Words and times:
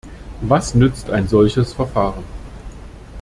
Was 0.41 0.73
nützt 0.73 1.11
ein 1.11 1.27
solches 1.27 1.73
Verfahren? 1.73 2.23